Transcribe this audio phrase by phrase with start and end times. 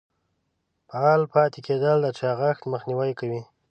[0.89, 3.41] فعال پاتې کیدل د چاغښت مخنیوی کوي.